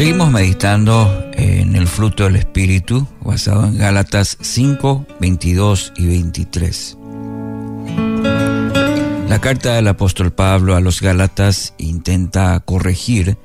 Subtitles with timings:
[0.00, 6.96] Seguimos meditando en el fruto del Espíritu, basado en Gálatas 5, 22 y 23.
[9.28, 13.36] La carta del apóstol Pablo a los Gálatas intenta corregir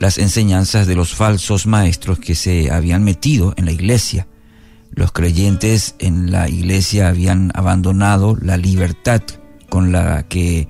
[0.00, 4.26] las enseñanzas de los falsos maestros que se habían metido en la iglesia.
[4.90, 9.22] Los creyentes en la iglesia habían abandonado la libertad
[9.70, 10.66] con la que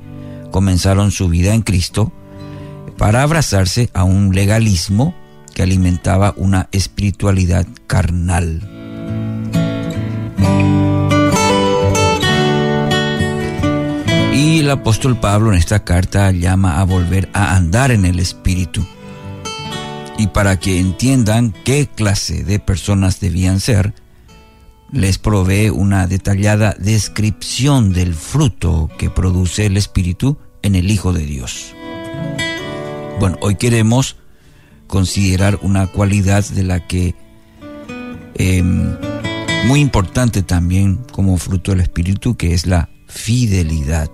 [0.50, 2.12] comenzaron su vida en Cristo
[2.98, 5.21] para abrazarse a un legalismo
[5.52, 8.68] que alimentaba una espiritualidad carnal.
[14.34, 18.84] Y el apóstol Pablo en esta carta llama a volver a andar en el espíritu.
[20.18, 23.94] Y para que entiendan qué clase de personas debían ser,
[24.90, 31.24] les provee una detallada descripción del fruto que produce el espíritu en el Hijo de
[31.24, 31.74] Dios.
[33.18, 34.16] Bueno, hoy queremos
[34.92, 37.14] considerar una cualidad de la que
[38.34, 38.94] em,
[39.66, 44.10] muy importante también como fruto del Espíritu, que es la fidelidad.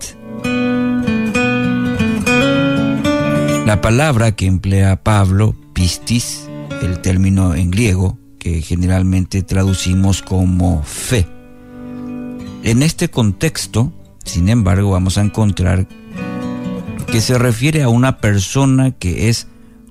[3.66, 6.48] La palabra que emplea Pablo, pistis,
[6.80, 11.26] el término en griego, que generalmente traducimos como fe.
[12.62, 13.92] En este contexto,
[14.24, 15.88] sin embargo, vamos a encontrar
[17.10, 19.48] que se refiere a una persona que es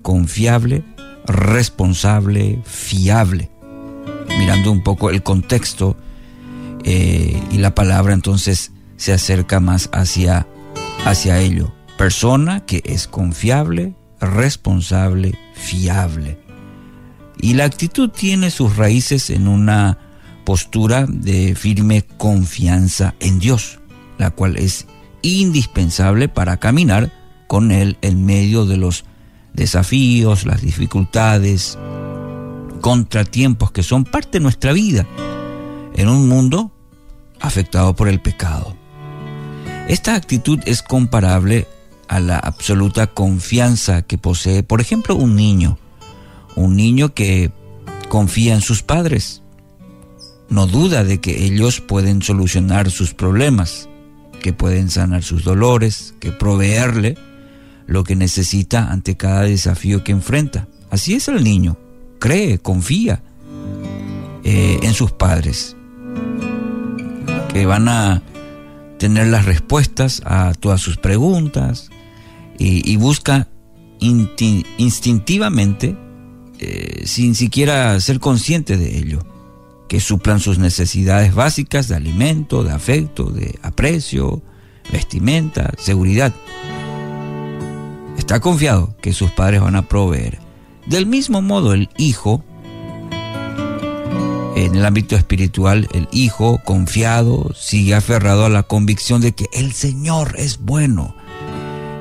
[0.07, 0.85] confiable,
[1.25, 3.51] responsable, fiable.
[4.39, 5.97] Mirando un poco el contexto
[6.85, 10.47] eh, y la palabra entonces se acerca más hacia,
[11.03, 11.73] hacia ello.
[11.97, 16.39] Persona que es confiable, responsable, fiable.
[17.41, 19.97] Y la actitud tiene sus raíces en una
[20.45, 23.79] postura de firme confianza en Dios,
[24.17, 24.87] la cual es
[25.21, 27.11] indispensable para caminar
[27.47, 29.03] con Él en medio de los
[29.57, 31.77] desafíos, las dificultades,
[32.79, 35.05] contratiempos que son parte de nuestra vida
[35.95, 36.71] en un mundo
[37.41, 38.77] afectado por el pecado.
[39.89, 41.67] Esta actitud es comparable
[42.07, 45.77] a la absoluta confianza que posee, por ejemplo, un niño,
[46.55, 47.51] un niño que
[48.09, 49.41] confía en sus padres,
[50.49, 53.89] no duda de que ellos pueden solucionar sus problemas,
[54.41, 57.17] que pueden sanar sus dolores, que proveerle
[57.87, 60.67] lo que necesita ante cada desafío que enfrenta.
[60.91, 61.77] Así es el niño,
[62.19, 63.23] cree, confía
[64.43, 65.75] eh, en sus padres,
[67.51, 68.21] que van a
[68.99, 71.89] tener las respuestas a todas sus preguntas
[72.59, 73.47] y, busca
[73.99, 75.95] instintivamente,
[76.59, 79.25] eh, sin siquiera ser consciente de ello,
[79.87, 84.41] que suplan sus necesidades básicas de alimento, de afecto, de aprecio,
[84.91, 86.33] vestimenta, seguridad
[88.27, 90.37] está confiado que sus padres van a proveer.
[90.85, 92.43] Del mismo modo, el hijo,
[94.57, 99.71] en el ámbito espiritual, el hijo confiado sigue aferrado a la convicción de que el
[99.71, 101.15] Señor es bueno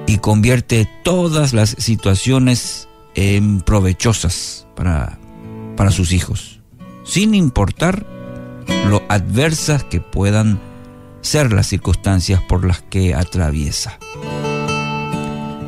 [0.09, 5.21] y convierte todas las situaciones en provechosas para,
[5.77, 6.59] para sus hijos,
[7.05, 8.05] sin importar
[8.91, 10.59] lo adversas que puedan
[11.21, 14.01] ser las circunstancias por las que atraviesa.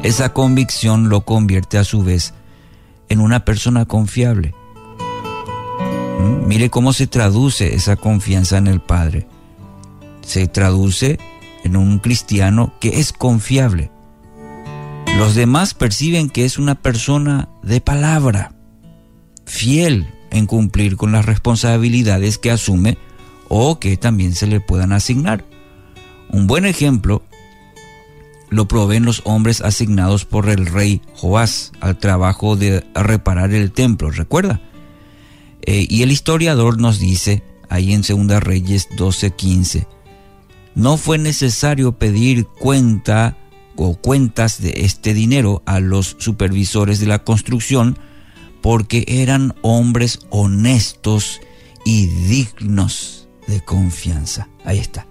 [0.02, 2.32] Esa convicción lo convierte a su vez
[3.08, 4.54] en una persona confiable.
[6.20, 6.46] ¿Mm?
[6.46, 9.26] Mire cómo se traduce esa confianza en el Padre.
[10.22, 11.18] Se traduce
[11.64, 13.90] en un cristiano que es confiable.
[15.18, 18.52] Los demás perciben que es una persona de palabra,
[19.46, 22.98] fiel en cumplir con las responsabilidades que asume
[23.48, 25.44] o que también se le puedan asignar.
[26.30, 27.22] Un buen ejemplo
[28.50, 34.10] lo proveen los hombres asignados por el rey Joás al trabajo de reparar el templo,
[34.10, 34.60] ¿recuerda?
[35.62, 39.86] Eh, y el historiador nos dice, ahí en Segunda Reyes 12:15,
[40.74, 43.36] no fue necesario pedir cuenta
[43.76, 47.98] o cuentas de este dinero a los supervisores de la construcción
[48.60, 51.40] porque eran hombres honestos
[51.84, 54.48] y dignos de confianza.
[54.64, 55.07] Ahí está.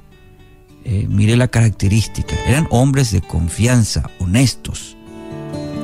[0.90, 4.96] Eh, mire la característica, eran hombres de confianza, honestos,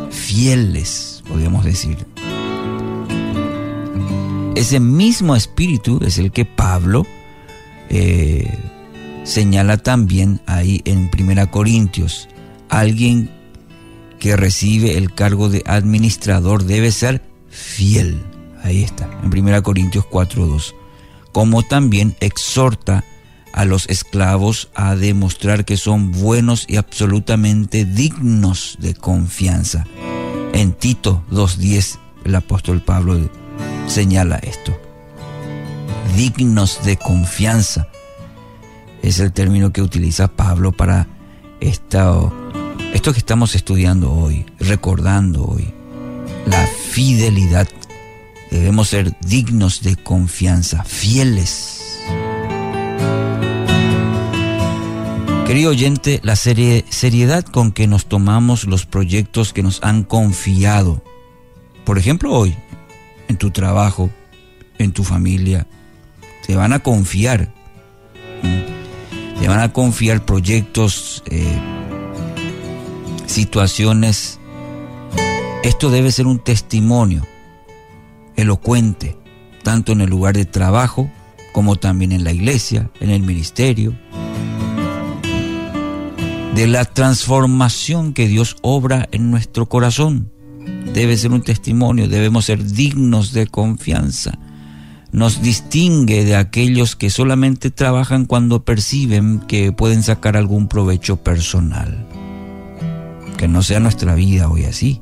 [0.10, 1.98] fieles, podríamos decir.
[4.56, 7.06] Ese mismo espíritu es el que Pablo
[7.90, 8.58] eh,
[9.26, 12.30] señala también ahí en Primera Corintios.
[12.70, 13.30] Alguien
[14.20, 18.22] que recibe el cargo de administrador debe ser fiel.
[18.64, 20.74] Ahí está, en Primera Corintios 4.2.
[21.34, 23.04] Como también exhorta
[23.54, 29.86] a los esclavos a demostrar que son buenos y absolutamente dignos de confianza.
[30.54, 33.30] En Tito 2.10 el apóstol Pablo
[33.88, 34.78] señala esto.
[36.18, 37.88] Dignos de confianza
[39.02, 41.08] es el término que utiliza Pablo para
[41.60, 42.34] esto,
[42.94, 45.74] esto que estamos estudiando hoy, recordando hoy.
[46.46, 47.68] La fidelidad.
[48.52, 51.73] Debemos ser dignos de confianza, fieles.
[55.54, 61.04] Querido oyente, la seriedad con que nos tomamos los proyectos que nos han confiado,
[61.86, 62.56] por ejemplo hoy,
[63.28, 64.10] en tu trabajo,
[64.80, 65.68] en tu familia,
[66.48, 67.54] te van a confiar
[69.40, 71.46] le van a confiar proyectos, eh,
[73.28, 74.40] situaciones.
[75.62, 77.28] Esto debe ser un testimonio
[78.36, 79.20] elocuente,
[79.62, 81.12] tanto en el lugar de trabajo
[81.52, 83.96] como también en la iglesia, en el ministerio,
[86.56, 90.32] de la transformación que Dios obra en nuestro corazón.
[90.94, 94.40] Debe ser un testimonio, debemos ser dignos de confianza
[95.14, 102.08] nos distingue de aquellos que solamente trabajan cuando perciben que pueden sacar algún provecho personal.
[103.38, 105.02] Que no sea nuestra vida hoy así.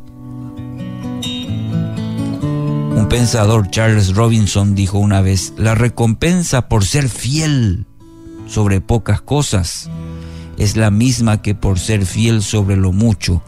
[2.94, 7.86] Un pensador, Charles Robinson, dijo una vez, la recompensa por ser fiel
[8.48, 9.90] sobre pocas cosas
[10.62, 13.42] es la misma que por ser fiel sobre lo mucho,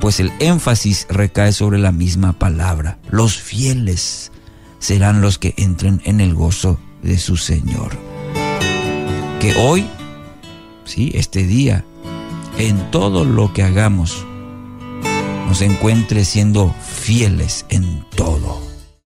[0.00, 4.32] pues el énfasis recae sobre la misma palabra, los fieles
[4.78, 7.98] serán los que entren en el gozo de su Señor.
[9.40, 9.86] Que hoy,
[10.86, 11.84] sí, este día,
[12.56, 14.24] en todo lo que hagamos,
[15.46, 18.67] nos encuentre siendo fieles en todo